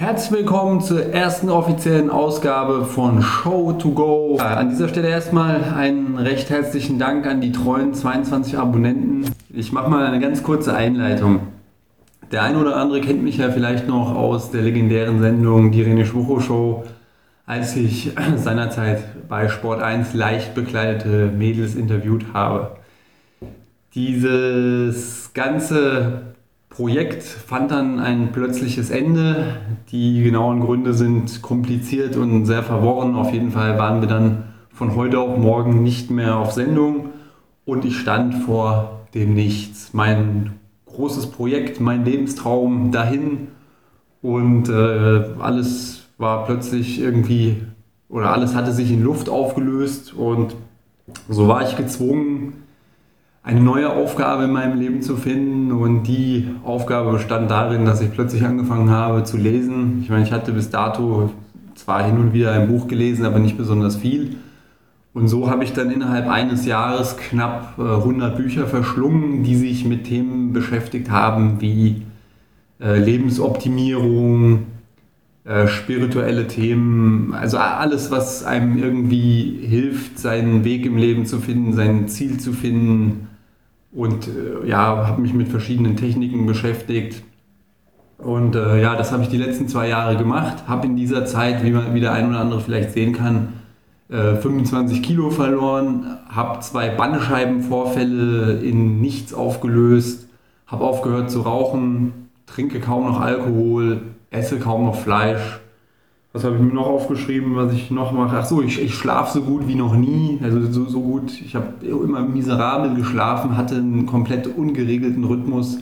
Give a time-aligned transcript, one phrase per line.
[0.00, 4.36] Herzlich willkommen zur ersten offiziellen Ausgabe von Show to Go.
[4.38, 9.24] Äh, an dieser Stelle erstmal einen recht herzlichen Dank an die treuen 22 Abonnenten.
[9.50, 11.40] Ich mache mal eine ganz kurze Einleitung.
[12.30, 16.04] Der eine oder andere kennt mich ja vielleicht noch aus der legendären Sendung Die René
[16.04, 16.84] Schwucho Show,
[17.44, 22.76] als ich seinerzeit bei Sport 1 leicht bekleidete Mädels interviewt habe.
[23.96, 26.28] Dieses ganze
[26.78, 29.56] Projekt fand dann ein plötzliches Ende.
[29.90, 33.16] Die genauen Gründe sind kompliziert und sehr verworren.
[33.16, 37.06] Auf jeden Fall waren wir dann von heute auf morgen nicht mehr auf Sendung
[37.64, 39.92] und ich stand vor dem Nichts.
[39.92, 40.52] Mein
[40.86, 43.48] großes Projekt, mein Lebenstraum dahin
[44.22, 47.56] und äh, alles war plötzlich irgendwie
[48.08, 50.54] oder alles hatte sich in Luft aufgelöst und
[51.28, 52.67] so war ich gezwungen,
[53.48, 58.12] eine neue Aufgabe in meinem Leben zu finden und die Aufgabe bestand darin, dass ich
[58.12, 60.00] plötzlich angefangen habe zu lesen.
[60.02, 61.30] Ich meine, ich hatte bis dato
[61.74, 64.36] zwar hin und wieder ein Buch gelesen, aber nicht besonders viel.
[65.14, 69.86] Und so habe ich dann innerhalb eines Jahres knapp 100 äh, Bücher verschlungen, die sich
[69.86, 72.02] mit Themen beschäftigt haben wie
[72.82, 74.64] äh, Lebensoptimierung,
[75.44, 81.72] äh, spirituelle Themen, also alles, was einem irgendwie hilft, seinen Weg im Leben zu finden,
[81.72, 83.28] sein Ziel zu finden.
[83.92, 87.22] Und äh, ja, habe mich mit verschiedenen Techniken beschäftigt.
[88.18, 90.68] Und äh, ja, das habe ich die letzten zwei Jahre gemacht.
[90.68, 93.54] Habe in dieser Zeit, wie, man, wie der ein oder andere vielleicht sehen kann,
[94.10, 100.28] 25 Kilo verloren, habe zwei Bandscheibenvorfälle in nichts aufgelöst,
[100.66, 105.60] habe aufgehört zu rauchen, trinke kaum noch Alkohol, esse kaum noch Fleisch.
[106.32, 108.36] Was habe ich mir noch aufgeschrieben, was ich noch mache?
[108.38, 110.38] Ach so, ich, ich schlafe so gut wie noch nie.
[110.42, 111.32] Also so, so gut.
[111.40, 115.78] Ich habe immer miserabel geschlafen, hatte einen komplett ungeregelten Rhythmus.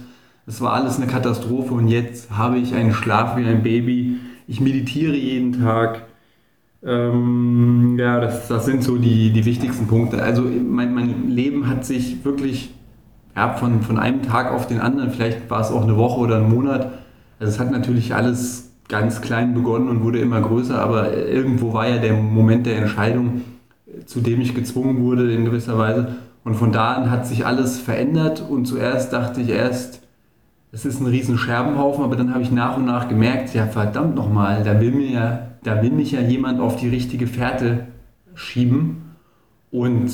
[0.47, 4.19] Es war alles eine Katastrophe und jetzt habe ich einen Schlaf wie ein Baby.
[4.47, 6.03] Ich meditiere jeden Tag.
[6.85, 10.23] Ähm, ja, das, das sind so die, die wichtigsten Punkte.
[10.23, 12.71] Also mein, mein Leben hat sich wirklich
[13.37, 16.37] ja, von, von einem Tag auf den anderen, vielleicht war es auch eine Woche oder
[16.37, 16.93] ein Monat,
[17.39, 21.89] also es hat natürlich alles ganz klein begonnen und wurde immer größer, aber irgendwo war
[21.89, 23.43] ja der Moment der Entscheidung,
[24.07, 26.17] zu dem ich gezwungen wurde in gewisser Weise.
[26.45, 30.03] Und von da an hat sich alles verändert und zuerst dachte ich erst,
[30.71, 34.15] es ist ein riesen Scherbenhaufen, aber dann habe ich nach und nach gemerkt, ja verdammt
[34.15, 37.87] nochmal, da will mir ja, da will mich ja jemand auf die richtige Fährte
[38.35, 39.17] schieben
[39.71, 40.13] und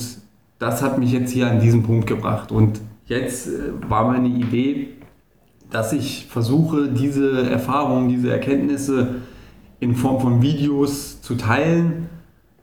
[0.58, 4.88] das hat mich jetzt hier an diesen Punkt gebracht und jetzt äh, war meine Idee,
[5.72, 9.16] dass ich versuche, diese Erfahrungen, diese Erkenntnisse
[9.80, 12.08] in Form von Videos zu teilen.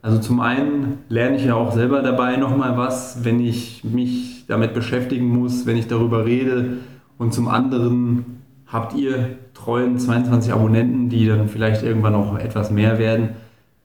[0.02, 4.74] Also zum einen lerne ich ja auch selber dabei nochmal was, wenn ich mich damit
[4.74, 6.78] beschäftigen muss, wenn ich darüber rede.
[7.18, 13.00] Und zum anderen habt ihr treuen 22 Abonnenten, die dann vielleicht irgendwann noch etwas mehr
[13.00, 13.30] werden,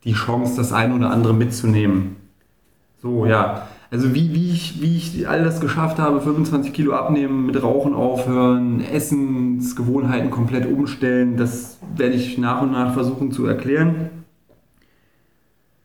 [0.05, 2.17] die Chance, das eine oder andere mitzunehmen.
[3.03, 3.67] So, ja.
[3.95, 7.95] Also wie, wie, ich, wie ich all das geschafft habe, 25 Kilo abnehmen, mit Rauchen
[7.95, 14.11] aufhören, Essensgewohnheiten komplett umstellen, das werde ich nach und nach versuchen zu erklären.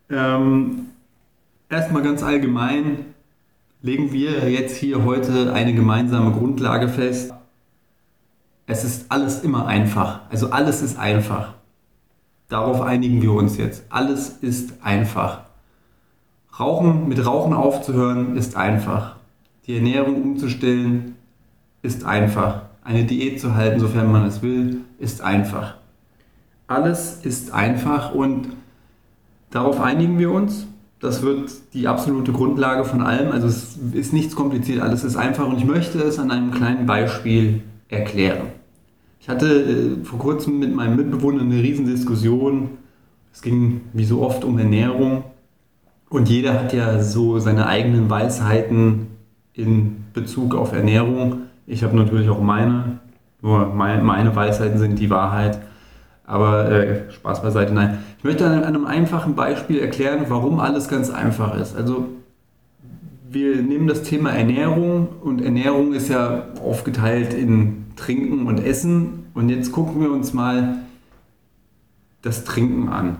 [0.10, 0.88] Ähm,
[1.70, 3.06] erstmal ganz allgemein
[3.84, 7.32] legen wir jetzt hier heute eine gemeinsame Grundlage fest.
[8.66, 10.22] Es ist alles immer einfach.
[10.32, 11.54] Also alles ist einfach.
[12.48, 13.84] Darauf einigen wir uns jetzt.
[13.92, 15.49] Alles ist einfach.
[16.60, 19.16] Rauchen, mit Rauchen aufzuhören ist einfach.
[19.66, 21.16] Die Ernährung umzustellen
[21.82, 22.64] ist einfach.
[22.84, 25.76] Eine Diät zu halten, sofern man es will, ist einfach.
[26.68, 28.50] Alles ist einfach und
[29.52, 30.68] darauf einigen wir uns.
[31.00, 33.32] Das wird die absolute Grundlage von allem.
[33.32, 36.86] Also es ist nichts kompliziert, alles ist einfach und ich möchte es an einem kleinen
[36.86, 38.48] Beispiel erklären.
[39.22, 42.72] Ich hatte äh, vor kurzem mit meinem Mitbewohner eine Riesendiskussion.
[43.32, 45.24] Es ging wie so oft um Ernährung
[46.10, 49.08] und jeder hat ja so seine eigenen Weisheiten
[49.54, 51.44] in Bezug auf Ernährung.
[51.68, 53.00] Ich habe natürlich auch meine.
[53.42, 55.62] Nur meine, meine Weisheiten sind die Wahrheit.
[56.26, 58.00] Aber äh, Spaß beiseite, nein.
[58.18, 61.76] Ich möchte an einem einfachen Beispiel erklären, warum alles ganz einfach ist.
[61.76, 62.10] Also
[63.30, 69.28] wir nehmen das Thema Ernährung und Ernährung ist ja aufgeteilt in Trinken und Essen.
[69.34, 70.80] Und jetzt gucken wir uns mal
[72.22, 73.18] das Trinken an.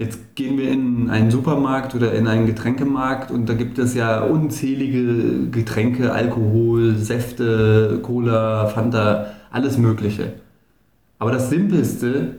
[0.00, 4.22] Jetzt gehen wir in einen Supermarkt oder in einen Getränkemarkt und da gibt es ja
[4.22, 10.32] unzählige Getränke, Alkohol, Säfte, Cola, Fanta, alles Mögliche.
[11.18, 12.36] Aber das Simpelste,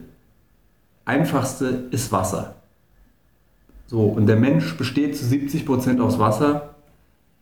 [1.05, 2.55] Einfachste ist Wasser.
[3.85, 6.73] So, und der Mensch besteht zu 70% aus Wasser.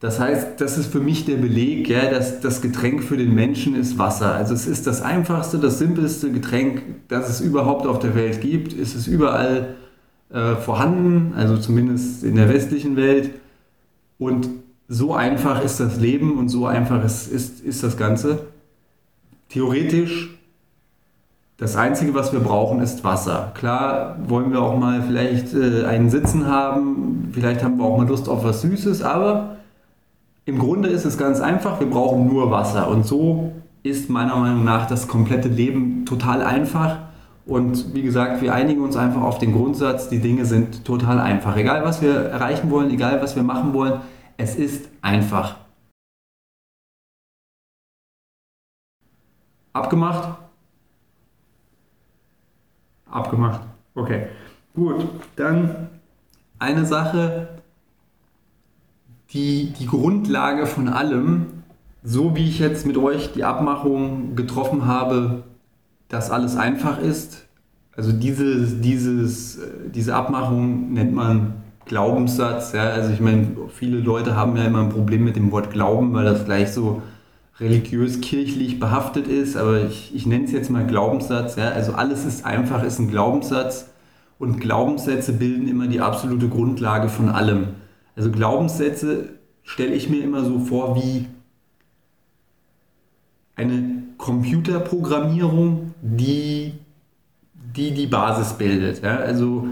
[0.02, 3.74] Das heißt, das ist für mich der Beleg, ja, dass das Getränk für den Menschen
[3.74, 4.34] ist Wasser.
[4.34, 8.78] Also es ist das einfachste, das simpelste Getränk, das es überhaupt auf der Welt gibt.
[8.78, 9.78] Es ist überall
[10.32, 13.32] äh, vorhanden, also zumindest in der westlichen Welt.
[14.18, 14.50] Und
[14.88, 18.48] so einfach ist das Leben und so einfach ist, ist, ist das Ganze.
[19.50, 20.38] Theoretisch,
[21.58, 23.52] das Einzige, was wir brauchen, ist Wasser.
[23.56, 28.08] Klar wollen wir auch mal vielleicht äh, einen Sitzen haben, vielleicht haben wir auch mal
[28.08, 29.58] Lust auf was Süßes, aber
[30.46, 32.88] im Grunde ist es ganz einfach, wir brauchen nur Wasser.
[32.88, 33.52] Und so
[33.84, 36.98] ist meiner Meinung nach das komplette Leben total einfach.
[37.50, 41.58] Und wie gesagt, wir einigen uns einfach auf den Grundsatz, die Dinge sind total einfach.
[41.58, 44.02] Egal was wir erreichen wollen, egal was wir machen wollen,
[44.38, 45.58] es ist einfach.
[49.74, 50.38] Abgemacht?
[53.10, 53.62] Abgemacht.
[53.96, 54.28] Okay.
[54.76, 55.90] Gut, dann
[56.60, 57.48] eine Sache,
[59.32, 61.64] die, die Grundlage von allem,
[62.04, 65.44] so wie ich jetzt mit euch die Abmachung getroffen habe,
[66.10, 67.46] dass alles einfach ist.
[67.96, 69.60] Also diese, dieses,
[69.94, 71.54] diese Abmachung nennt man
[71.86, 72.74] Glaubenssatz.
[72.74, 72.90] Ja?
[72.90, 76.26] Also ich meine, viele Leute haben ja immer ein Problem mit dem Wort Glauben, weil
[76.26, 77.02] das gleich so
[77.60, 81.58] religiös-kirchlich behaftet ist, aber ich, ich nenne es jetzt mal Glaubenssatz.
[81.58, 81.70] Ja?
[81.70, 83.90] Also alles ist einfach, ist ein Glaubenssatz
[84.38, 87.68] und Glaubenssätze bilden immer die absolute Grundlage von allem.
[88.16, 89.30] Also Glaubenssätze
[89.64, 91.28] stelle ich mir immer so vor wie
[93.56, 96.74] eine Computerprogrammierung, die
[97.76, 99.04] die, die Basis bildet.
[99.04, 99.18] Ja?
[99.18, 99.68] Also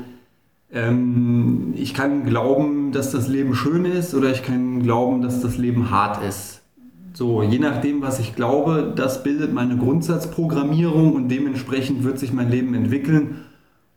[0.71, 5.57] ähm, ich kann glauben, dass das Leben schön ist oder ich kann glauben, dass das
[5.57, 6.61] Leben hart ist.
[7.13, 12.51] So, je nachdem, was ich glaube, das bildet meine Grundsatzprogrammierung und dementsprechend wird sich mein
[12.51, 13.45] Leben entwickeln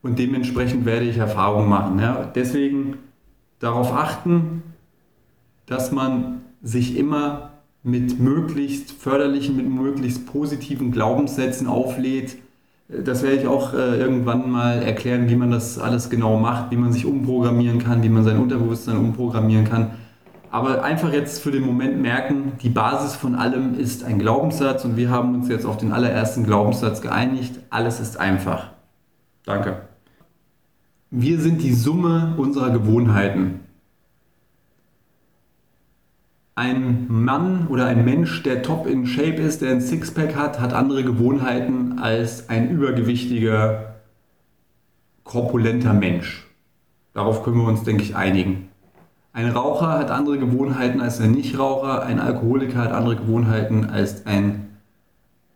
[0.00, 1.98] und dementsprechend werde ich Erfahrungen machen.
[1.98, 2.30] Ja?
[2.34, 2.96] Deswegen
[3.58, 4.62] darauf achten,
[5.66, 7.49] dass man sich immer
[7.82, 12.36] mit möglichst förderlichen, mit möglichst positiven Glaubenssätzen auflädt.
[12.88, 16.76] Das werde ich auch äh, irgendwann mal erklären, wie man das alles genau macht, wie
[16.76, 19.92] man sich umprogrammieren kann, wie man sein Unterbewusstsein umprogrammieren kann.
[20.50, 24.96] Aber einfach jetzt für den Moment merken, die Basis von allem ist ein Glaubenssatz und
[24.96, 27.60] wir haben uns jetzt auf den allerersten Glaubenssatz geeinigt.
[27.70, 28.72] Alles ist einfach.
[29.46, 29.82] Danke.
[31.12, 33.60] Wir sind die Summe unserer Gewohnheiten.
[36.60, 40.74] Ein Mann oder ein Mensch, der top in Shape ist, der ein Sixpack hat, hat
[40.74, 43.94] andere Gewohnheiten als ein übergewichtiger,
[45.24, 46.46] korpulenter Mensch.
[47.14, 48.68] Darauf können wir uns, denke ich, einigen.
[49.32, 54.68] Ein Raucher hat andere Gewohnheiten als ein Nichtraucher, ein Alkoholiker hat andere Gewohnheiten als ein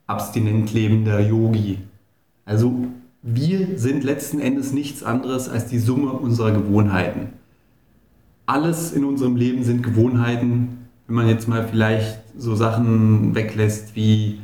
[0.06, 1.80] abstinent lebender Yogi.
[2.46, 2.86] Also
[3.20, 7.34] wir sind letzten Endes nichts anderes als die Summe unserer Gewohnheiten.
[8.46, 10.78] Alles in unserem Leben sind Gewohnheiten.
[11.06, 14.40] Wenn man jetzt mal vielleicht so Sachen weglässt wie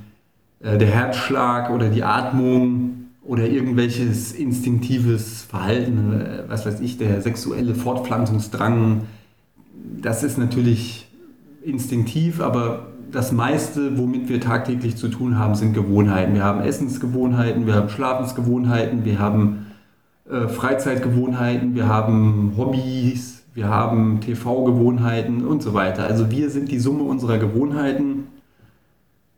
[0.61, 7.23] äh, der Herzschlag oder die Atmung oder irgendwelches instinktives Verhalten, äh, was weiß ich, der
[7.23, 9.03] sexuelle Fortpflanzungsdrang,
[10.03, 11.09] das ist natürlich
[11.63, 16.35] instinktiv, aber das meiste, womit wir tagtäglich zu tun haben, sind Gewohnheiten.
[16.35, 19.67] Wir haben Essensgewohnheiten, wir haben Schlafensgewohnheiten, wir haben
[20.31, 26.05] äh, Freizeitgewohnheiten, wir haben Hobbys, wir haben TV-Gewohnheiten und so weiter.
[26.05, 28.29] Also wir sind die Summe unserer Gewohnheiten.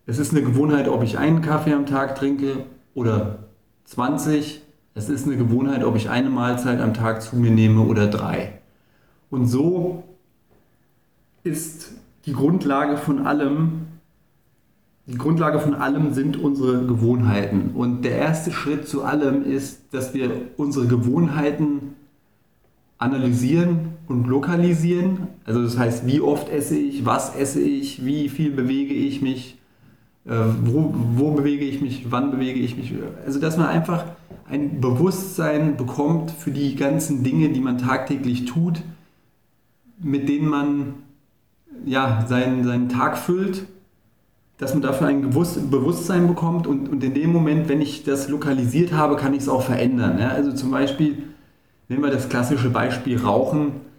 [0.05, 3.39] Es ist eine Gewohnheit, ob ich einen Kaffee am Tag trinke oder
[3.85, 4.61] 20.
[4.93, 8.59] Es ist eine Gewohnheit, ob ich eine Mahlzeit am Tag zu mir nehme oder drei.
[9.31, 10.03] Und so
[11.43, 11.93] ist
[12.27, 13.87] die Grundlage von allem,
[15.07, 17.71] die Grundlage von allem sind unsere Gewohnheiten.
[17.73, 21.95] Und der erste Schritt zu allem ist, dass wir unsere Gewohnheiten
[22.99, 25.27] analysieren und lokalisieren.
[25.45, 29.57] Also das heißt, wie oft esse ich, was esse ich, wie viel bewege ich mich,
[30.25, 30.31] äh,
[30.63, 32.93] wo, wo bewege ich mich, wann bewege ich mich.
[33.25, 34.05] Also dass man einfach
[34.47, 38.81] ein Bewusstsein bekommt für die ganzen Dinge, die man tagtäglich tut,
[39.99, 40.93] mit denen man
[41.85, 43.65] ja, seinen, seinen Tag füllt,
[44.57, 48.93] dass man dafür ein Bewusstsein bekommt und, und in dem Moment, wenn ich das lokalisiert
[48.93, 50.19] habe, kann ich es auch verändern.
[50.19, 50.29] Ja?
[50.29, 51.23] Also zum Beispiel,
[51.89, 53.92] nehmen wir das klassische Beispiel Rauchen.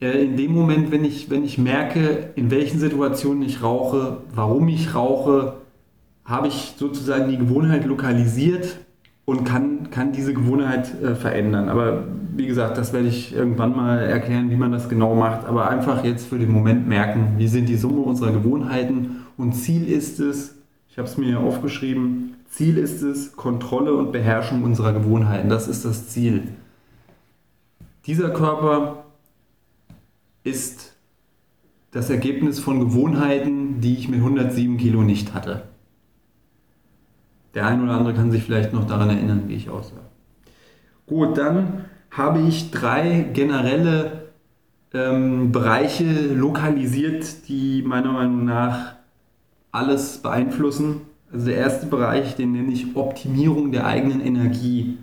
[0.00, 4.68] Äh, in dem Moment, wenn ich, wenn ich merke, in welchen Situationen ich rauche, warum
[4.68, 5.54] ich rauche,
[6.24, 8.78] habe ich sozusagen die Gewohnheit lokalisiert
[9.24, 11.68] und kann, kann diese Gewohnheit äh, verändern.
[11.68, 12.04] Aber
[12.36, 15.46] wie gesagt, das werde ich irgendwann mal erklären, wie man das genau macht.
[15.46, 19.88] Aber einfach jetzt für den Moment merken, wie sind die Summe unserer Gewohnheiten und Ziel
[19.88, 20.54] ist es,
[20.88, 25.48] ich habe es mir hier aufgeschrieben, Ziel ist es, Kontrolle und Beherrschung unserer Gewohnheiten.
[25.48, 26.44] Das ist das Ziel.
[28.06, 29.05] Dieser Körper
[30.46, 30.94] ist
[31.90, 35.64] das Ergebnis von Gewohnheiten, die ich mit 107 Kilo nicht hatte.
[37.54, 39.96] Der ein oder andere kann sich vielleicht noch daran erinnern, wie ich aussah.
[41.06, 44.28] Gut, dann habe ich drei generelle
[44.94, 48.94] ähm, Bereiche lokalisiert, die meiner Meinung nach
[49.72, 51.02] alles beeinflussen.
[51.32, 54.98] Also der erste Bereich, den nenne ich Optimierung der eigenen Energie.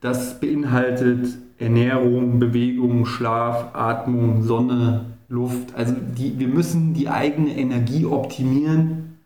[0.00, 5.74] Das beinhaltet Ernährung, Bewegung, Schlaf, Atmung, Sonne, Luft.
[5.74, 9.18] Also die, wir müssen die eigene Energie optimieren.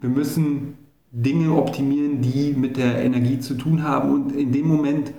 [0.00, 0.74] Wir müssen
[1.12, 4.12] Dinge optimieren, die mit der Energie zu tun haben.
[4.12, 5.12] Und in dem Moment,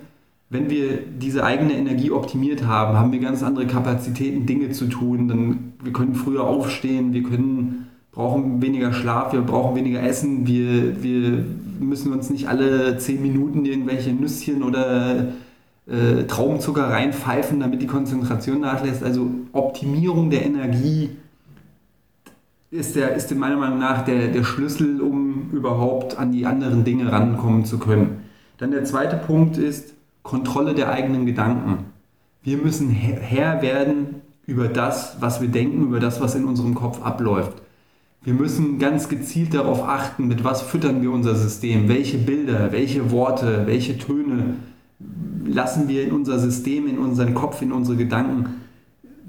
[0.50, 5.28] wenn wir diese eigene Energie optimiert haben, haben wir ganz andere Kapazitäten, Dinge zu tun.
[5.28, 11.02] Dann, wir können früher aufstehen, wir können, brauchen weniger Schlaf, wir brauchen weniger Essen, wir,
[11.02, 11.44] wir
[11.80, 15.32] müssen uns nicht alle zehn Minuten irgendwelche Nüsschen oder
[15.88, 19.02] äh, Traubenzucker reinpfeifen, damit die Konzentration nachlässt.
[19.02, 21.10] Also Optimierung der Energie
[22.70, 27.10] ist, der, ist meiner Meinung nach der, der Schlüssel, um überhaupt an die anderen Dinge
[27.10, 28.24] rankommen zu können.
[28.58, 31.84] Dann der zweite Punkt ist Kontrolle der eigenen Gedanken.
[32.42, 37.02] Wir müssen Herr werden über das, was wir denken, über das, was in unserem Kopf
[37.02, 37.62] abläuft.
[38.22, 43.12] Wir müssen ganz gezielt darauf achten, mit was füttern wir unser System, welche Bilder, welche
[43.12, 44.56] Worte, welche Töne
[45.46, 48.46] lassen wir in unser System, in unseren Kopf, in unsere Gedanken.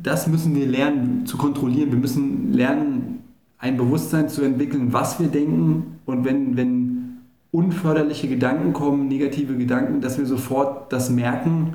[0.01, 1.91] Das müssen wir lernen zu kontrollieren.
[1.91, 3.23] Wir müssen lernen,
[3.59, 7.17] ein Bewusstsein zu entwickeln, was wir denken und wenn, wenn
[7.51, 11.73] unförderliche Gedanken kommen, negative Gedanken, dass wir sofort das merken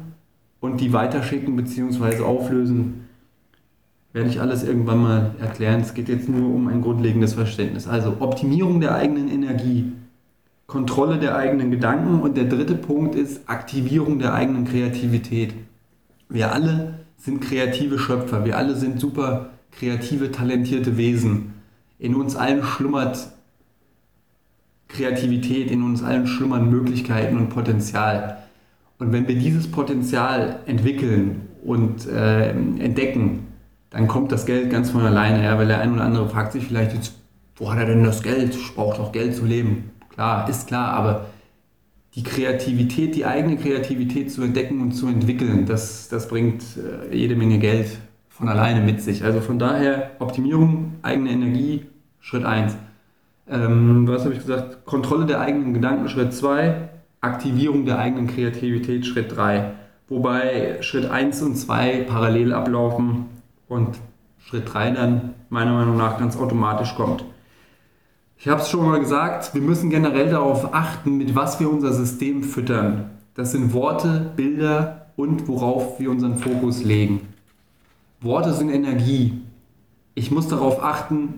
[0.60, 2.22] und die weiterschicken bzw.
[2.22, 3.06] auflösen,
[4.12, 5.80] werde ich alles irgendwann mal erklären.
[5.80, 7.88] Es geht jetzt nur um ein grundlegendes Verständnis.
[7.88, 9.92] Also Optimierung der eigenen Energie,
[10.72, 15.52] Kontrolle der eigenen Gedanken und der dritte Punkt ist Aktivierung der eigenen Kreativität.
[16.30, 21.52] Wir alle sind kreative Schöpfer, wir alle sind super kreative, talentierte Wesen
[21.98, 23.18] in uns allen schlummert
[24.88, 28.38] Kreativität, in uns allen schlummern Möglichkeiten und Potenzial.
[28.98, 33.48] Und wenn wir dieses Potenzial entwickeln und äh, entdecken,
[33.90, 36.64] dann kommt das Geld ganz von alleine, ja, weil der ein oder andere fragt sich
[36.64, 37.12] vielleicht jetzt,
[37.56, 38.54] wo hat er denn das Geld?
[38.54, 39.91] Ich brauche doch Geld zu leben.
[40.12, 41.26] Klar, ist klar, aber
[42.14, 47.36] die Kreativität, die eigene Kreativität zu entdecken und zu entwickeln, das, das bringt äh, jede
[47.36, 49.24] Menge Geld von alleine mit sich.
[49.24, 51.86] Also von daher Optimierung, eigene Energie,
[52.20, 52.76] Schritt 1.
[53.48, 54.84] Ähm, was habe ich gesagt?
[54.84, 56.88] Kontrolle der eigenen Gedanken, Schritt 2.
[57.20, 59.72] Aktivierung der eigenen Kreativität, Schritt 3.
[60.08, 63.26] Wobei Schritt 1 und 2 parallel ablaufen
[63.68, 63.96] und
[64.38, 67.24] Schritt 3 dann meiner Meinung nach ganz automatisch kommt.
[68.42, 71.92] Ich habe es schon mal gesagt, wir müssen generell darauf achten, mit was wir unser
[71.92, 73.10] System füttern.
[73.34, 77.20] Das sind Worte, Bilder und worauf wir unseren Fokus legen.
[78.20, 79.42] Worte sind Energie.
[80.16, 81.34] Ich muss darauf achten,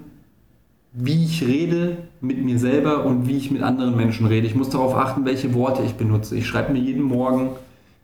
[0.95, 4.47] wie ich rede mit mir selber und wie ich mit anderen Menschen rede.
[4.47, 6.37] Ich muss darauf achten, welche Worte ich benutze.
[6.37, 7.51] Ich schreibe mir jeden Morgen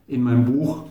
[0.07, 0.83] in meinem Buch,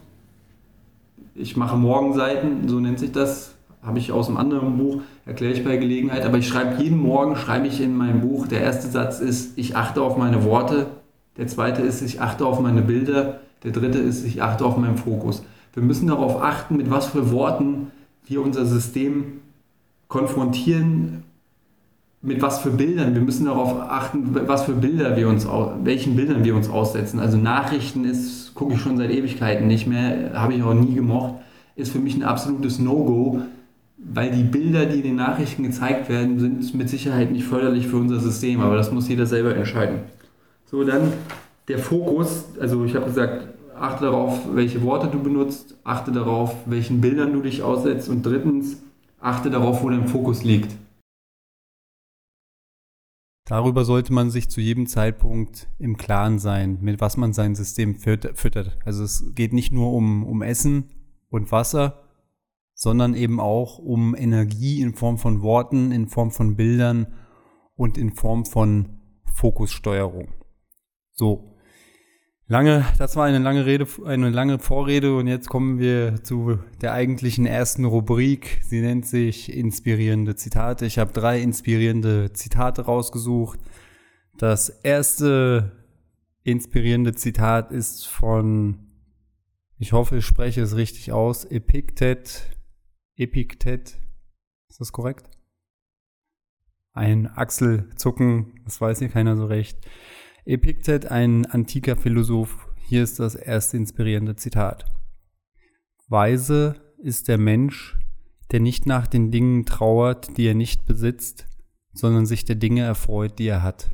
[1.36, 5.00] ich mache Morgenseiten, so nennt sich das, habe ich aus einem anderen Buch,
[5.30, 8.62] erkläre ich bei Gelegenheit, aber ich schreibe jeden Morgen, schreibe ich in meinem Buch, der
[8.62, 10.88] erste Satz ist, ich achte auf meine Worte,
[11.36, 14.96] der zweite ist, ich achte auf meine Bilder, der dritte ist, ich achte auf meinen
[14.96, 15.44] Fokus.
[15.72, 17.92] Wir müssen darauf achten, mit was für Worten
[18.26, 19.40] wir unser System
[20.08, 21.22] konfrontieren
[22.22, 23.14] mit was für Bildern.
[23.14, 25.46] Wir müssen darauf achten, was für Bilder wir uns,
[25.84, 27.20] welchen Bildern wir uns aussetzen.
[27.20, 31.34] Also Nachrichten ist, gucke ich schon seit Ewigkeiten nicht mehr, habe ich auch nie gemocht,
[31.76, 33.42] ist für mich ein absolutes No-Go,
[34.02, 37.96] weil die Bilder, die in den Nachrichten gezeigt werden, sind mit Sicherheit nicht förderlich für
[37.96, 40.00] unser System, aber das muss jeder selber entscheiden.
[40.66, 41.12] So, dann
[41.68, 47.00] der Fokus, also ich habe gesagt, achte darauf, welche Worte du benutzt, achte darauf, welchen
[47.00, 48.82] Bildern du dich aussetzt und drittens,
[49.20, 50.74] achte darauf, wo dein Fokus liegt.
[53.46, 57.96] Darüber sollte man sich zu jedem Zeitpunkt im Klaren sein, mit was man sein System
[57.96, 58.78] füttert.
[58.84, 60.84] Also es geht nicht nur um, um Essen
[61.30, 62.09] und Wasser,
[62.82, 67.08] sondern eben auch um Energie in Form von Worten, in Form von Bildern
[67.76, 69.00] und in Form von
[69.34, 70.32] Fokussteuerung.
[71.12, 71.58] So,
[72.46, 76.94] Lange, das war eine lange Rede, eine lange Vorrede und jetzt kommen wir zu der
[76.94, 78.60] eigentlichen ersten Rubrik.
[78.64, 80.86] Sie nennt sich inspirierende Zitate.
[80.86, 83.60] Ich habe drei inspirierende Zitate rausgesucht.
[84.36, 85.70] Das erste
[86.42, 88.78] inspirierende Zitat ist von,
[89.78, 92.50] ich hoffe, ich spreche es richtig aus, Epiktet.
[93.20, 93.98] Epiktet.
[94.70, 95.28] Ist das korrekt?
[96.94, 99.78] Ein Achselzucken, das weiß hier keiner so recht.
[100.46, 104.90] Epiktet, ein antiker Philosoph, hier ist das erste inspirierende Zitat.
[106.08, 107.98] Weise ist der Mensch,
[108.52, 111.46] der nicht nach den Dingen trauert, die er nicht besitzt,
[111.92, 113.90] sondern sich der Dinge erfreut, die er hat.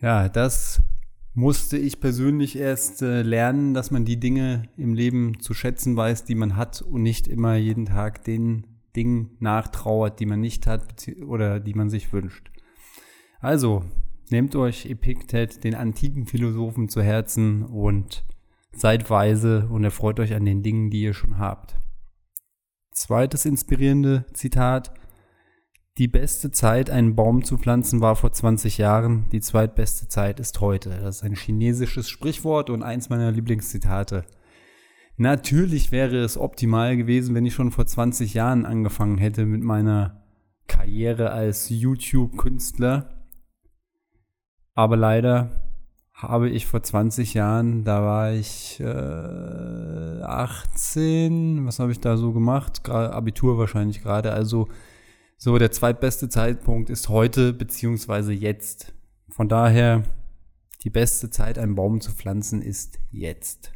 [0.00, 0.82] Ja, das
[1.40, 6.24] musste ich persönlich erst äh, lernen, dass man die Dinge im Leben zu schätzen weiß,
[6.24, 11.08] die man hat und nicht immer jeden Tag den Dingen nachtrauert, die man nicht hat
[11.26, 12.50] oder die man sich wünscht.
[13.40, 13.84] Also,
[14.30, 18.22] nehmt euch Epiktet, den antiken Philosophen, zu Herzen und
[18.72, 21.76] seid weise und erfreut euch an den Dingen, die ihr schon habt.
[22.92, 24.92] Zweites inspirierende Zitat.
[26.00, 29.26] Die beste Zeit, einen Baum zu pflanzen, war vor 20 Jahren.
[29.32, 30.88] Die zweitbeste Zeit ist heute.
[30.88, 34.24] Das ist ein chinesisches Sprichwort und eins meiner Lieblingszitate.
[35.18, 40.24] Natürlich wäre es optimal gewesen, wenn ich schon vor 20 Jahren angefangen hätte mit meiner
[40.66, 43.26] Karriere als YouTube-Künstler.
[44.74, 45.70] Aber leider
[46.14, 52.32] habe ich vor 20 Jahren, da war ich äh, 18, was habe ich da so
[52.32, 52.88] gemacht?
[52.88, 54.32] Abitur wahrscheinlich gerade.
[54.32, 54.66] Also
[55.42, 58.92] so der zweitbeste Zeitpunkt ist heute beziehungsweise jetzt.
[59.30, 60.04] Von daher,
[60.84, 63.72] die beste Zeit, einen Baum zu pflanzen, ist jetzt.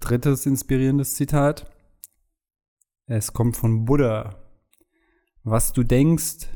[0.00, 1.70] Drittes inspirierendes Zitat.
[3.06, 4.34] Es kommt von Buddha.
[5.44, 6.48] Was du denkst,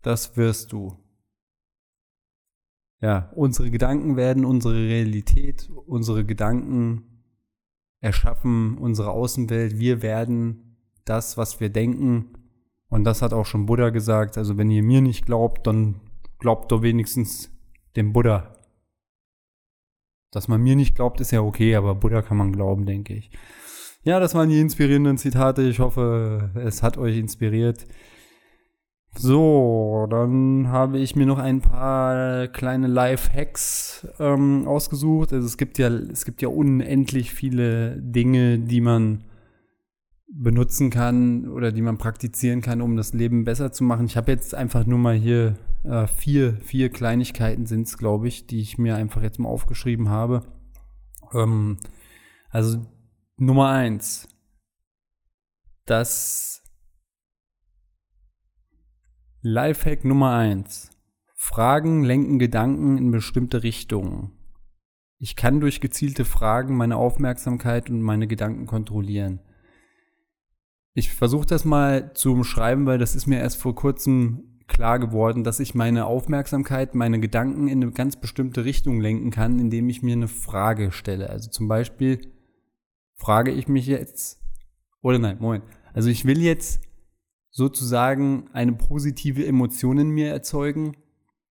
[0.00, 0.96] das wirst du
[3.00, 7.04] ja, unsere Gedanken werden unsere Realität, unsere Gedanken
[8.00, 12.37] erschaffen unsere Außenwelt, wir werden das, was wir denken.
[12.88, 14.38] Und das hat auch schon Buddha gesagt.
[14.38, 16.00] Also wenn ihr mir nicht glaubt, dann
[16.38, 17.50] glaubt doch wenigstens
[17.96, 18.54] dem Buddha.
[20.30, 23.30] Dass man mir nicht glaubt, ist ja okay, aber Buddha kann man glauben, denke ich.
[24.02, 25.62] Ja, das waren die inspirierenden Zitate.
[25.62, 27.86] Ich hoffe, es hat euch inspiriert.
[29.16, 35.32] So, dann habe ich mir noch ein paar kleine Live-Hacks ähm, ausgesucht.
[35.32, 39.24] Also es gibt ja, es gibt ja unendlich viele Dinge, die man
[40.30, 44.06] benutzen kann oder die man praktizieren kann, um das Leben besser zu machen.
[44.06, 48.46] Ich habe jetzt einfach nur mal hier äh, vier, vier Kleinigkeiten sind es, glaube ich,
[48.46, 50.42] die ich mir einfach jetzt mal aufgeschrieben habe.
[51.32, 51.78] Ähm,
[52.50, 52.84] also
[53.36, 54.28] Nummer eins,
[55.86, 56.62] das
[59.40, 60.90] Lifehack Nummer 1.
[61.34, 64.32] Fragen lenken Gedanken in bestimmte Richtungen.
[65.18, 69.40] Ich kann durch gezielte Fragen meine Aufmerksamkeit und meine Gedanken kontrollieren.
[70.98, 75.44] Ich versuche das mal zu umschreiben, weil das ist mir erst vor kurzem klar geworden,
[75.44, 80.02] dass ich meine Aufmerksamkeit, meine Gedanken in eine ganz bestimmte Richtung lenken kann, indem ich
[80.02, 81.30] mir eine Frage stelle.
[81.30, 82.32] Also zum Beispiel
[83.14, 84.42] frage ich mich jetzt,
[85.00, 85.62] oder nein, Moment.
[85.92, 86.82] Also ich will jetzt
[87.50, 90.96] sozusagen eine positive Emotion in mir erzeugen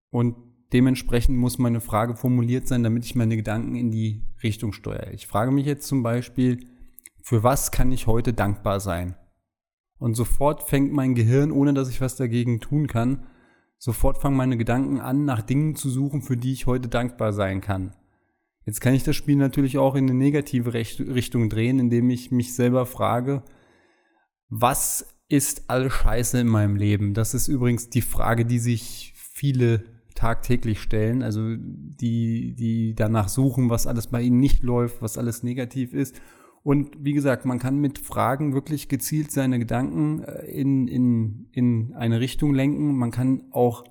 [0.09, 0.35] und
[0.73, 5.13] dementsprechend muss meine Frage formuliert sein, damit ich meine Gedanken in die Richtung steuere.
[5.13, 6.67] Ich frage mich jetzt zum Beispiel,
[7.23, 9.15] für was kann ich heute dankbar sein?
[9.99, 13.25] Und sofort fängt mein Gehirn, ohne dass ich was dagegen tun kann,
[13.77, 17.61] sofort fangen meine Gedanken an, nach Dingen zu suchen, für die ich heute dankbar sein
[17.61, 17.95] kann.
[18.65, 22.53] Jetzt kann ich das Spiel natürlich auch in eine negative Richtung drehen, indem ich mich
[22.53, 23.43] selber frage,
[24.49, 27.13] was ist alles scheiße in meinem Leben?
[27.13, 29.83] Das ist übrigens die Frage, die sich viele
[30.15, 35.43] tagtäglich stellen, also die, die danach suchen, was alles bei ihnen nicht läuft, was alles
[35.43, 36.19] negativ ist.
[36.67, 41.93] Und wie gesagt, man kann mit Fragen wirklich gezielt seine Gedanken äh, in, in, in
[41.95, 42.93] eine Richtung lenken.
[42.97, 43.85] Man kann auch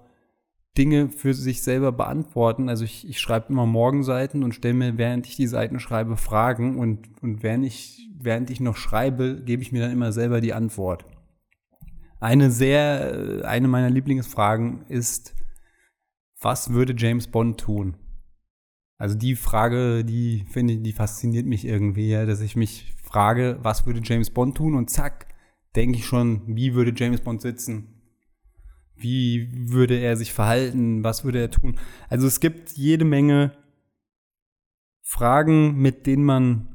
[0.76, 2.68] Dinge für sich selber beantworten.
[2.68, 6.78] Also ich, ich schreibe immer Morgenseiten und stelle mir, während ich die Seiten schreibe, Fragen
[6.78, 10.52] und, und während, ich, während ich noch schreibe, gebe ich mir dann immer selber die
[10.52, 11.06] Antwort.
[12.20, 15.34] Eine sehr, eine meiner Lieblingsfragen ist,
[16.42, 17.96] was würde James Bond tun?
[18.98, 23.58] Also die Frage, die finde ich, die fasziniert mich irgendwie, ja, dass ich mich frage,
[23.62, 24.74] was würde James Bond tun?
[24.74, 25.26] Und zack,
[25.74, 27.92] denke ich schon, wie würde James Bond sitzen?
[28.94, 31.04] Wie würde er sich verhalten?
[31.04, 31.78] Was würde er tun?
[32.08, 33.52] Also es gibt jede Menge
[35.02, 36.68] Fragen, mit denen man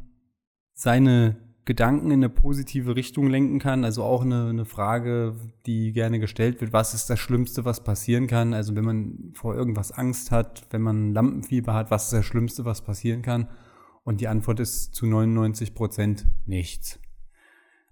[0.74, 3.86] seine Gedanken in eine positive Richtung lenken kann.
[3.86, 8.28] Also auch eine, eine Frage, die gerne gestellt wird, was ist das Schlimmste, was passieren
[8.28, 8.54] kann?
[8.54, 12.66] Also wenn man vor irgendwas Angst hat, wenn man Lampenfieber hat, was ist das Schlimmste,
[12.66, 13.48] was passieren kann?
[14.04, 17.00] Und die Antwort ist zu 99 Prozent nichts.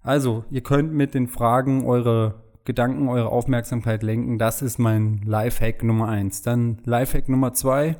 [0.02, 4.38] Also, ihr könnt mit den Fragen eure Gedanken, eure Aufmerksamkeit lenken.
[4.38, 6.42] Das ist mein Lifehack Nummer eins.
[6.42, 7.98] Dann Lifehack Nummer zwei.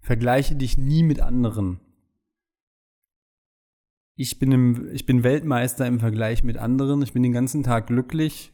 [0.00, 1.80] Vergleiche dich nie mit anderen
[4.16, 7.86] ich bin, im, ich bin Weltmeister im Vergleich mit anderen, ich bin den ganzen Tag
[7.86, 8.52] glücklich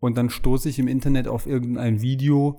[0.00, 2.58] und dann stoße ich im Internet auf irgendein Video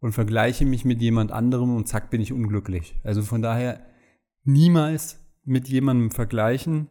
[0.00, 2.96] und vergleiche mich mit jemand anderem und zack bin ich unglücklich.
[3.04, 3.80] Also von daher
[4.44, 6.88] niemals mit jemandem vergleichen.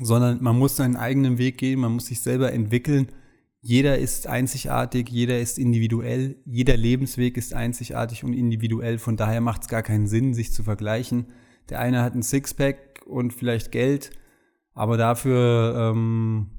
[0.00, 3.12] sondern man muss seinen eigenen Weg gehen, man muss sich selber entwickeln.
[3.60, 8.98] Jeder ist einzigartig, jeder ist individuell, jeder Lebensweg ist einzigartig und individuell.
[8.98, 11.26] Von daher macht es gar keinen Sinn, sich zu vergleichen.
[11.70, 14.10] Der eine hat ein Sixpack und vielleicht Geld,
[14.74, 16.50] aber dafür ähm,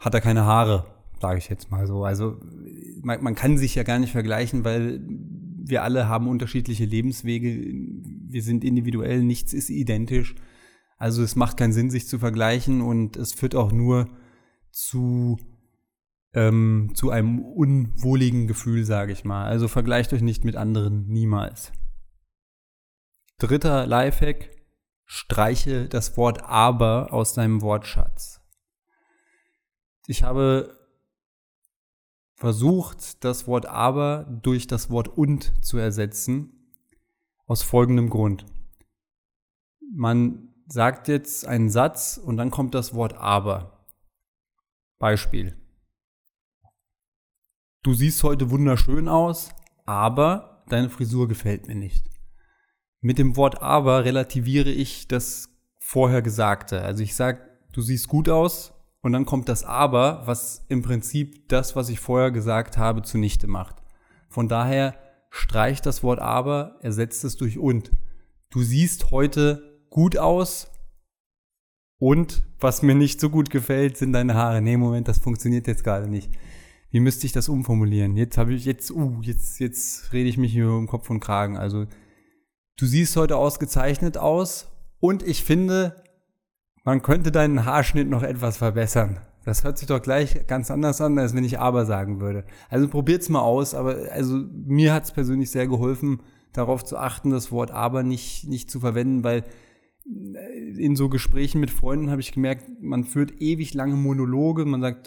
[0.00, 0.86] hat er keine Haare,
[1.20, 2.04] sage ich jetzt mal so.
[2.04, 2.40] Also
[3.02, 5.00] man, man kann sich ja gar nicht vergleichen, weil
[5.68, 7.48] wir alle haben unterschiedliche Lebenswege.
[8.30, 10.34] Wir sind individuell, nichts ist identisch.
[10.96, 14.08] Also es macht keinen Sinn, sich zu vergleichen und es führt auch nur
[14.70, 15.36] zu,
[16.34, 19.46] ähm, zu einem unwohligen Gefühl, sage ich mal.
[19.46, 21.72] Also vergleicht euch nicht mit anderen, niemals.
[23.40, 24.50] Dritter Lifehack,
[25.04, 28.40] streiche das Wort aber aus deinem Wortschatz.
[30.08, 30.76] Ich habe
[32.34, 36.74] versucht, das Wort aber durch das Wort und zu ersetzen,
[37.46, 38.44] aus folgendem Grund.
[39.94, 43.86] Man sagt jetzt einen Satz und dann kommt das Wort aber.
[44.98, 45.56] Beispiel.
[47.84, 49.50] Du siehst heute wunderschön aus,
[49.86, 52.17] aber deine Frisur gefällt mir nicht.
[53.00, 56.82] Mit dem Wort aber relativiere ich das vorher Gesagte.
[56.82, 57.40] Also ich sage,
[57.72, 62.00] du siehst gut aus und dann kommt das aber, was im Prinzip das, was ich
[62.00, 63.76] vorher gesagt habe, zunichte macht.
[64.28, 64.94] Von daher
[65.30, 67.90] streich das Wort aber, ersetzt es durch und.
[68.50, 70.70] Du siehst heute gut aus.
[71.98, 74.62] Und was mir nicht so gut gefällt, sind deine Haare.
[74.62, 76.30] Nee, Moment, das funktioniert jetzt gerade nicht.
[76.90, 78.16] Wie müsste ich das umformulieren?
[78.16, 81.56] Jetzt habe ich jetzt, uh, jetzt, jetzt rede ich mich hier um Kopf und Kragen.
[81.56, 81.86] Also,
[82.78, 84.68] du siehst heute ausgezeichnet aus
[85.00, 85.96] und ich finde,
[86.84, 89.20] man könnte deinen Haarschnitt noch etwas verbessern.
[89.44, 92.44] Das hört sich doch gleich ganz anders an, als wenn ich aber sagen würde.
[92.70, 97.50] Also probiert's mal aus, aber also mir hat's persönlich sehr geholfen, darauf zu achten, das
[97.50, 99.44] Wort aber nicht, nicht zu verwenden, weil
[100.10, 105.06] in so Gesprächen mit Freunden habe ich gemerkt, man führt ewig lange Monologe, man sagt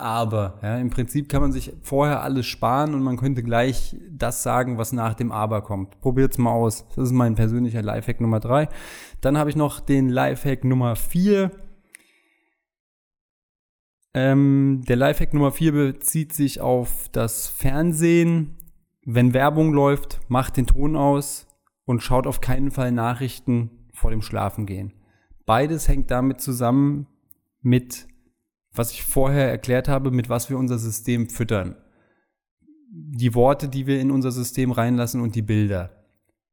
[0.00, 0.58] aber.
[0.62, 4.78] Ja, Im Prinzip kann man sich vorher alles sparen und man könnte gleich das sagen,
[4.78, 6.00] was nach dem aber kommt.
[6.00, 6.86] Probiert's mal aus.
[6.96, 8.68] Das ist mein persönlicher Lifehack Nummer drei.
[9.20, 11.50] Dann habe ich noch den Lifehack Nummer vier.
[14.14, 18.56] Ähm, der Lifehack Nummer vier bezieht sich auf das Fernsehen.
[19.04, 21.46] Wenn Werbung läuft, macht den Ton aus
[21.84, 24.92] und schaut auf keinen Fall Nachrichten vor dem Schlafengehen.
[25.46, 27.06] Beides hängt damit zusammen
[27.60, 28.06] mit,
[28.72, 31.76] was ich vorher erklärt habe, mit was wir unser System füttern.
[32.90, 35.90] Die Worte, die wir in unser System reinlassen und die Bilder.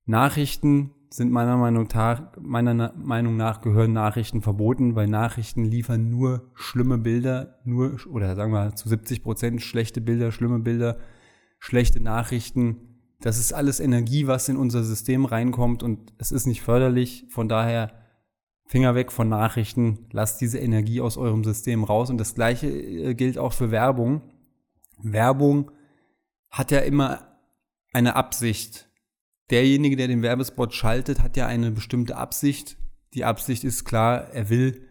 [0.06, 6.52] Nachrichten sind meiner Meinung nach, meiner Meinung nach gehören Nachrichten verboten, weil Nachrichten liefern nur
[6.54, 10.98] schlimme Bilder, nur, oder sagen wir zu 70 Prozent schlechte Bilder, schlimme Bilder,
[11.58, 12.89] schlechte Nachrichten,
[13.22, 17.26] das ist alles Energie, was in unser System reinkommt und es ist nicht förderlich.
[17.30, 17.92] Von daher
[18.66, 22.10] Finger weg von Nachrichten, lasst diese Energie aus eurem System raus.
[22.10, 24.22] Und das gleiche äh, gilt auch für Werbung.
[25.00, 25.72] Werbung
[26.52, 27.36] hat ja immer
[27.94, 28.88] eine Absicht.
[29.50, 32.78] Derjenige, der den Werbespot schaltet, hat ja eine bestimmte Absicht.
[33.16, 34.88] Die Absicht ist klar, er will,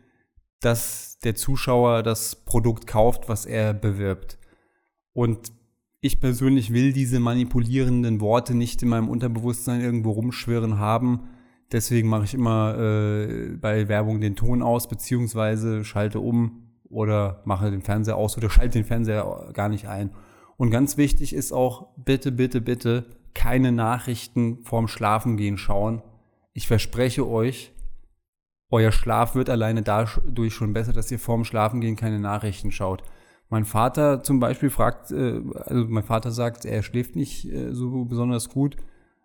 [0.60, 4.38] dass der Zuschauer das Produkt kauft, was er bewirbt.
[5.12, 5.52] Und
[6.00, 11.28] ich persönlich will diese manipulierenden Worte nicht in meinem Unterbewusstsein irgendwo rumschwirren haben.
[11.72, 17.70] Deswegen mache ich immer äh, bei Werbung den Ton aus, beziehungsweise schalte um oder mache
[17.70, 20.10] den Fernseher aus oder schalte den Fernseher gar nicht ein.
[20.56, 26.02] Und ganz wichtig ist auch, bitte, bitte, bitte keine Nachrichten vorm Schlafengehen schauen.
[26.54, 27.72] Ich verspreche euch,
[28.70, 33.02] euer Schlaf wird alleine dadurch schon besser, dass ihr vorm Schlafengehen keine Nachrichten schaut.
[33.50, 38.04] Mein Vater zum Beispiel fragt, äh, also mein Vater sagt, er schläft nicht äh, so
[38.04, 38.76] besonders gut,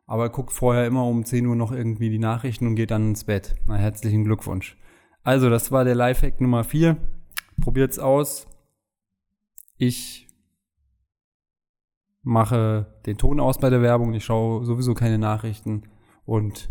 [0.05, 3.09] aber er guckt vorher immer um 10 Uhr noch irgendwie die Nachrichten und geht dann
[3.09, 3.55] ins Bett.
[3.65, 4.77] Na, herzlichen Glückwunsch.
[5.23, 6.97] Also, das war der Lifehack Nummer 4.
[7.61, 8.47] Probiert's aus.
[9.77, 10.27] Ich
[12.21, 14.13] mache den Ton aus bei der Werbung.
[14.13, 15.83] Ich schaue sowieso keine Nachrichten
[16.25, 16.69] und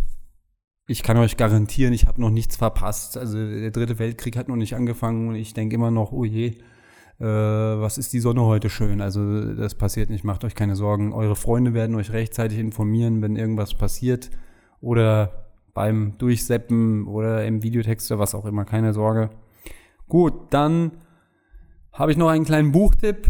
[0.86, 3.16] ich kann euch garantieren, ich habe noch nichts verpasst.
[3.16, 6.58] Also der dritte Weltkrieg hat noch nicht angefangen und ich denke immer noch, oh je,
[7.18, 9.00] äh, was ist die Sonne heute schön.
[9.00, 11.12] Also das passiert nicht, macht euch keine Sorgen.
[11.12, 14.30] Eure Freunde werden euch rechtzeitig informieren, wenn irgendwas passiert
[14.80, 19.30] oder beim Durchseppen oder im Videotext oder was auch immer, keine Sorge.
[20.08, 20.92] Gut, dann
[21.92, 23.28] habe ich noch einen kleinen Buchtipp.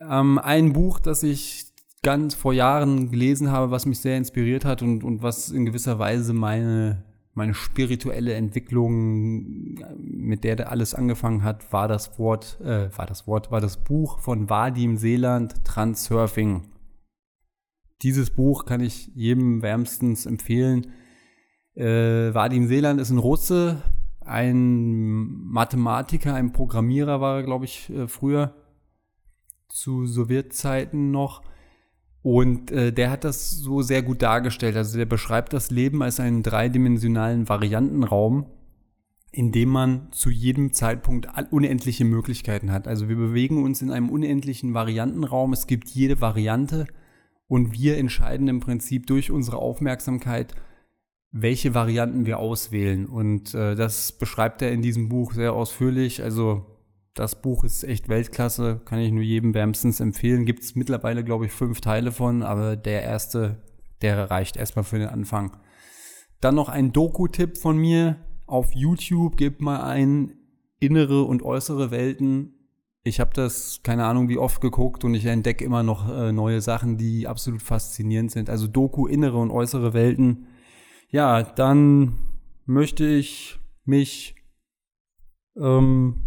[0.00, 1.66] Ähm, ein Buch, das ich
[2.02, 5.98] ganz vor Jahren gelesen habe, was mich sehr inspiriert hat und, und was in gewisser
[5.98, 7.04] Weise meine
[7.38, 13.50] meine spirituelle Entwicklung, mit der alles angefangen hat, war das Wort, äh, war das Wort,
[13.50, 16.64] war das Buch von Vadim Seeland, Transurfing.
[18.02, 20.88] Dieses Buch kann ich jedem wärmstens empfehlen.
[21.74, 23.82] Äh, Vadim Seeland ist ein Russe,
[24.20, 28.54] ein Mathematiker, ein Programmierer war er, glaube ich, äh, früher
[29.68, 31.42] zu Sowjetzeiten noch.
[32.22, 34.76] Und äh, der hat das so sehr gut dargestellt.
[34.76, 38.46] Also der beschreibt das Leben als einen dreidimensionalen Variantenraum,
[39.30, 42.88] in dem man zu jedem Zeitpunkt unendliche Möglichkeiten hat.
[42.88, 45.52] Also wir bewegen uns in einem unendlichen Variantenraum.
[45.52, 46.86] Es gibt jede Variante
[47.46, 50.54] und wir entscheiden im Prinzip durch unsere Aufmerksamkeit,
[51.30, 53.06] welche Varianten wir auswählen.
[53.06, 56.22] Und äh, das beschreibt er in diesem Buch sehr ausführlich.
[56.22, 56.66] Also
[57.18, 60.46] das Buch ist echt Weltklasse, kann ich nur jedem wärmstens empfehlen.
[60.46, 63.62] Gibt es mittlerweile, glaube ich, fünf Teile von, aber der erste,
[64.02, 65.56] der reicht erstmal für den Anfang.
[66.40, 68.16] Dann noch ein Doku-Tipp von mir.
[68.46, 70.32] Auf YouTube gebt mal ein
[70.80, 72.54] innere und äußere Welten.
[73.02, 76.60] Ich habe das, keine Ahnung, wie oft geguckt und ich entdecke immer noch äh, neue
[76.60, 78.48] Sachen, die absolut faszinierend sind.
[78.50, 80.46] Also Doku, innere und äußere Welten
[81.10, 82.18] ja, dann
[82.66, 84.34] möchte ich mich
[85.56, 86.20] ähm,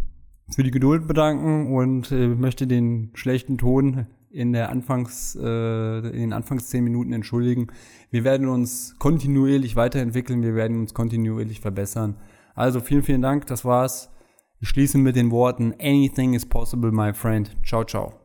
[0.55, 6.19] für die Geduld bedanken und äh, möchte den schlechten Ton in der Anfangs, äh, in
[6.19, 7.67] den Anfangs zehn Minuten entschuldigen.
[8.09, 12.15] Wir werden uns kontinuierlich weiterentwickeln, wir werden uns kontinuierlich verbessern.
[12.55, 14.09] Also vielen, vielen Dank, das war's.
[14.59, 17.55] Ich schließe mit den Worten Anything is possible, my friend.
[17.65, 18.20] Ciao, ciao.